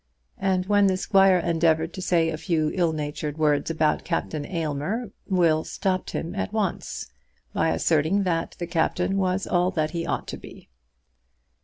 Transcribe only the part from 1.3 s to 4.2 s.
endeavoured to say a few ill natured words about